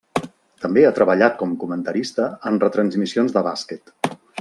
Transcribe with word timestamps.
També 0.63 0.85
ha 0.87 0.93
treballat 1.01 1.37
com 1.43 1.53
comentarista 1.65 2.27
en 2.53 2.61
retransmissions 2.67 3.39
de 3.41 3.49
bàsquet. 3.51 3.99